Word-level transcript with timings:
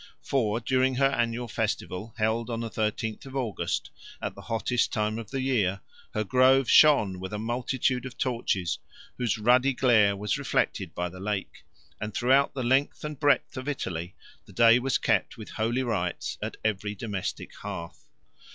For 0.23 0.59
during 0.59 0.95
her 0.95 1.05
annual 1.11 1.47
festival, 1.47 2.15
held 2.17 2.49
on 2.49 2.61
the 2.61 2.71
thirteenth 2.71 3.27
of 3.27 3.35
August, 3.35 3.91
at 4.19 4.33
the 4.33 4.41
hottest 4.41 4.91
time 4.91 5.19
of 5.19 5.29
the 5.29 5.41
year, 5.41 5.79
her 6.15 6.23
grove 6.23 6.67
shone 6.67 7.19
with 7.19 7.31
a 7.33 7.37
multitude 7.37 8.07
of 8.07 8.17
torches, 8.17 8.79
whose 9.19 9.37
ruddy 9.37 9.73
glare 9.73 10.15
was 10.17 10.39
reflected 10.39 10.95
by 10.95 11.07
the 11.07 11.19
lake; 11.19 11.65
and 11.99 12.15
throughout 12.15 12.55
the 12.55 12.63
length 12.63 13.03
and 13.05 13.19
breadth 13.19 13.55
of 13.57 13.69
Italy 13.69 14.15
the 14.47 14.53
day 14.53 14.79
was 14.79 14.97
kept 14.97 15.37
with 15.37 15.51
holy 15.51 15.83
rites 15.83 16.39
at 16.41 16.57
every 16.65 16.95
domestic 16.95 17.53
hearth. 17.57 18.07